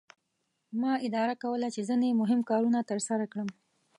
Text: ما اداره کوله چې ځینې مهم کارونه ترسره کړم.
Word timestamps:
ما 0.81 0.93
اداره 1.07 1.35
کوله 1.43 1.67
چې 1.75 1.81
ځینې 1.89 2.17
مهم 2.21 2.39
کارونه 2.49 2.79
ترسره 2.91 3.25
کړم. 3.31 3.49